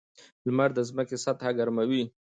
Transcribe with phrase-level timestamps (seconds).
[0.45, 2.03] •لمر د ځمکې سطحه ګرموي.